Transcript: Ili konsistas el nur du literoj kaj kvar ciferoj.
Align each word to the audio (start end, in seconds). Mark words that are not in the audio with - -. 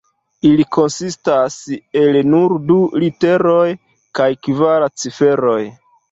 Ili 0.51 0.63
konsistas 0.75 1.57
el 1.99 2.17
nur 2.29 2.55
du 2.69 2.77
literoj 3.03 3.67
kaj 4.21 4.27
kvar 4.47 4.87
ciferoj. 5.03 5.59